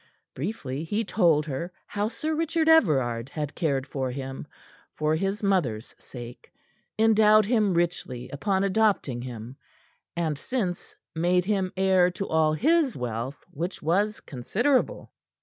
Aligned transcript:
Briefly 0.33 0.83
he 0.83 1.05
told 1.05 1.45
her 1.45 1.71
how 1.85 2.07
Sir 2.07 2.33
Richard 2.33 2.67
Everard 2.67 3.29
had 3.29 3.53
cared 3.53 3.85
for 3.85 4.09
him, 4.09 4.47
for 4.95 5.15
his 5.15 5.43
mother's 5.43 5.93
sake; 5.99 6.51
endowed 6.97 7.45
him 7.45 7.75
richly 7.75 8.27
upon 8.31 8.63
adopting 8.63 9.21
him, 9.21 9.57
and 10.15 10.39
since 10.39 10.95
made 11.13 11.45
him 11.45 11.71
heir 11.77 12.09
to 12.09 12.27
all 12.27 12.53
his 12.53 12.95
wealth, 12.97 13.45
which 13.51 13.79
was 13.83 14.21
considerable. 14.21 15.11